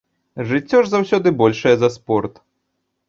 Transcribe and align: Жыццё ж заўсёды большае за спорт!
Жыццё 0.51 0.79
ж 0.87 0.91
заўсёды 0.93 1.35
большае 1.41 1.75
за 1.85 1.89
спорт! 1.97 2.33